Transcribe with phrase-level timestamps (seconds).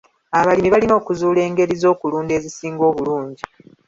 [0.39, 3.43] Abalimi balina okuzuula engeri z'okulunda ezisinga obulungi.